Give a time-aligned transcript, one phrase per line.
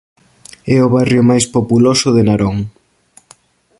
[0.75, 2.57] É o barrio máis populoso de Narón.